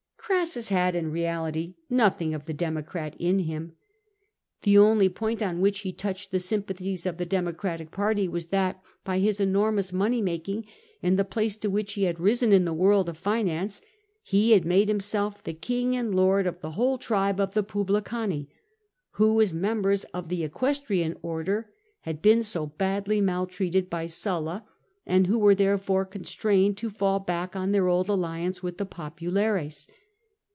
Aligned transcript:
Crassus 0.33 0.69
had 0.69 0.95
in 0.95 1.11
reality 1.11 1.75
nothing 1.89 2.33
of 2.33 2.45
the 2.45 2.53
Democrat 2.53 3.17
in 3.19 3.39
him. 3.39 3.73
The 4.63 4.77
only 4.77 5.09
point 5.09 5.41
on 5.43 5.59
which 5.59 5.79
he 5.79 5.91
touched 5.91 6.31
the 6.31 6.39
sympathies 6.39 7.05
of 7.05 7.17
the 7.17 7.25
Democratic 7.25 7.91
party 7.91 8.29
was 8.29 8.45
that 8.45 8.81
by 9.03 9.19
his 9.19 9.41
enormous 9.41 9.91
money 9.91 10.21
making, 10.21 10.67
and 11.03 11.19
the 11.19 11.25
place 11.25 11.57
to 11.57 11.69
which 11.69 11.93
he 11.93 12.03
had 12.05 12.17
risen 12.17 12.53
in 12.53 12.63
the 12.63 12.71
world 12.71 13.09
of 13.09 13.17
finance, 13.17 13.81
he 14.23 14.51
had 14.51 14.63
made 14.63 14.87
himself 14.87 15.43
the 15.43 15.53
king 15.53 15.97
and 15.97 16.15
lord 16.15 16.47
of 16.47 16.61
the 16.61 16.71
whole 16.71 16.97
tribe 16.97 17.41
of 17.41 17.51
puhlicani, 17.51 18.47
who, 19.15 19.41
as 19.41 19.53
members 19.53 20.05
of 20.05 20.29
the 20.29 20.45
Equestrian 20.45 21.17
Order, 21.21 21.69
had 22.01 22.21
been 22.21 22.41
so 22.41 22.67
badly 22.67 23.19
maltreated 23.19 23.89
by 23.89 24.05
Sulla, 24.05 24.65
and 25.05 25.27
who 25.27 25.37
were 25.37 25.55
there 25.55 25.77
fore 25.77 26.05
constrained 26.05 26.77
to 26.77 26.89
fall 26.89 27.19
back 27.19 27.53
on 27.53 27.73
their 27.73 27.89
old 27.89 28.07
alliance 28.07 28.63
with 28.63 28.77
the 28.77 28.85
pojoulares. 28.85 29.89